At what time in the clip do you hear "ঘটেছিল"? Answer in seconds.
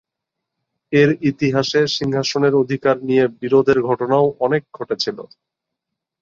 4.73-5.17